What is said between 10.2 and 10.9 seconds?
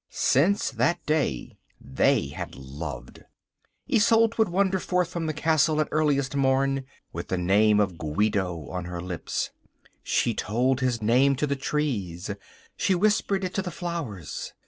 told